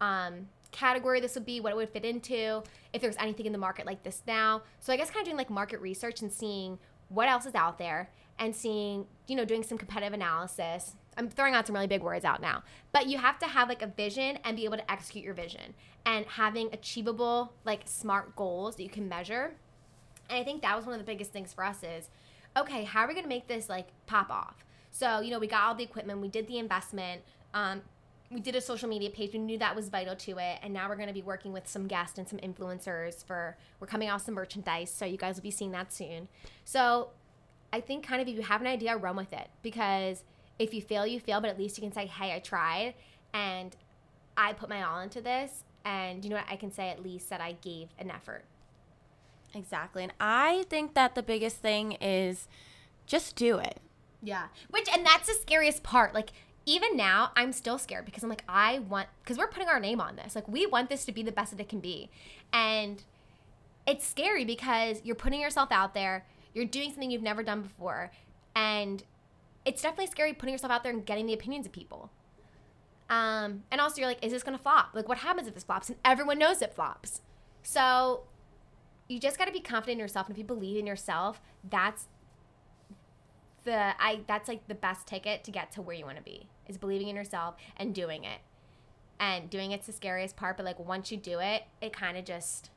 [0.00, 3.58] um, category this would be, what it would fit into, if there's anything in the
[3.58, 4.62] market like this now.
[4.80, 6.78] So I guess kind of doing like market research and seeing
[7.08, 10.94] what else is out there, and seeing you know doing some competitive analysis.
[11.16, 13.82] I'm throwing out some really big words out now, but you have to have like
[13.82, 15.74] a vision and be able to execute your vision,
[16.06, 19.54] and having achievable like smart goals that you can measure.
[20.30, 22.10] And I think that was one of the biggest things for us is,
[22.56, 24.64] okay, how are we gonna make this like pop off?
[24.90, 27.22] So, you know, we got all the equipment, we did the investment,
[27.54, 27.82] um,
[28.30, 30.88] we did a social media page, we knew that was vital to it, and now
[30.88, 34.34] we're gonna be working with some guests and some influencers for we're coming off some
[34.34, 36.28] merchandise, so you guys will be seeing that soon.
[36.64, 37.10] So
[37.72, 39.48] I think kind of if you have an idea, run with it.
[39.62, 40.24] Because
[40.58, 42.94] if you fail, you fail, but at least you can say, Hey, I tried
[43.32, 43.76] and
[44.36, 47.30] I put my all into this and you know what, I can say at least
[47.30, 48.44] that I gave an effort.
[49.54, 50.02] Exactly.
[50.02, 52.48] And I think that the biggest thing is
[53.06, 53.80] just do it.
[54.22, 54.48] Yeah.
[54.70, 56.14] Which and that's the scariest part.
[56.14, 56.30] Like
[56.68, 60.02] even now, I'm still scared because I'm like, I want because we're putting our name
[60.02, 60.34] on this.
[60.34, 62.10] Like we want this to be the best that it can be.
[62.52, 63.02] And
[63.86, 68.12] it's scary because you're putting yourself out there, you're doing something you've never done before,
[68.54, 69.02] and
[69.64, 72.10] it's definitely scary putting yourself out there and getting the opinions of people.
[73.08, 74.90] Um, and also you're like, is this gonna flop?
[74.92, 75.88] Like what happens if this flops?
[75.88, 77.22] And everyone knows it flops.
[77.62, 78.24] So
[79.08, 80.26] you just gotta be confident in yourself.
[80.26, 82.08] And if you believe in yourself, that's
[83.64, 86.46] the I that's like the best ticket to get to where you want to be
[86.68, 88.40] is believing in yourself and doing it.
[89.20, 92.24] And doing it's the scariest part, but like once you do it, it kind of
[92.24, 92.70] just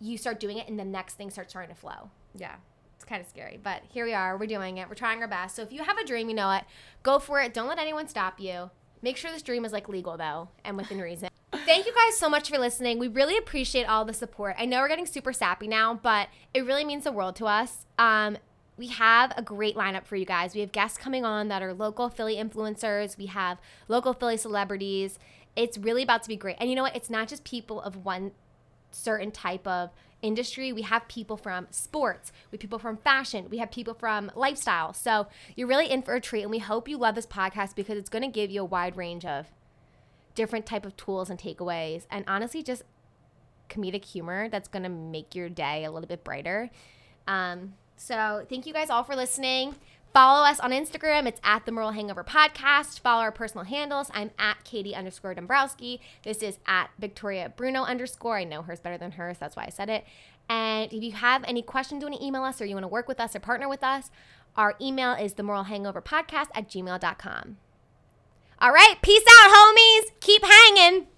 [0.00, 2.10] you start doing it and the next thing starts starting to flow.
[2.34, 2.56] Yeah.
[2.94, 4.36] It's kind of scary, but here we are.
[4.36, 4.88] We're doing it.
[4.88, 5.56] We're trying our best.
[5.56, 6.64] So if you have a dream, you know it.
[7.02, 7.52] Go for it.
[7.52, 8.70] Don't let anyone stop you.
[9.02, 11.28] Make sure this dream is like legal though and within reason.
[11.52, 12.98] Thank you guys so much for listening.
[12.98, 14.56] We really appreciate all the support.
[14.58, 17.86] I know we're getting super sappy now, but it really means the world to us.
[17.98, 18.38] Um,
[18.76, 20.54] we have a great lineup for you guys.
[20.54, 23.16] We have guests coming on that are local Philly influencers.
[23.16, 23.58] We have
[23.88, 25.18] local Philly celebrities.
[25.54, 26.56] It's really about to be great.
[26.60, 26.94] And you know what?
[26.94, 28.32] It's not just people of one
[28.90, 29.90] certain type of
[30.22, 30.72] industry.
[30.72, 34.92] We have people from sports, we have people from fashion, we have people from lifestyle.
[34.92, 37.98] So you're really in for a treat, and we hope you love this podcast because
[37.98, 39.46] it's going to give you a wide range of
[40.34, 42.82] different type of tools and takeaways, and honestly, just
[43.68, 46.70] comedic humor that's going to make your day a little bit brighter.
[47.26, 49.74] Um, so thank you guys all for listening.
[50.12, 51.26] Follow us on Instagram.
[51.26, 53.00] It's at the Moral Hangover Podcast.
[53.00, 54.10] Follow our personal handles.
[54.14, 56.00] I'm at Katie underscore Dombrowski.
[56.22, 58.38] This is at Victoria Bruno underscore.
[58.38, 59.36] I know hers better than hers.
[59.38, 60.06] That's why I said it.
[60.48, 62.88] And if you have any questions, you want to email us or you want to
[62.88, 64.10] work with us or partner with us,
[64.56, 67.58] our email is the Moral Hangover Podcast at gmail.com.
[68.58, 68.94] All right.
[69.02, 70.12] Peace out, homies.
[70.20, 71.08] Keep hanging.